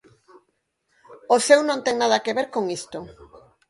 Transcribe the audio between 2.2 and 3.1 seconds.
que ver con isto.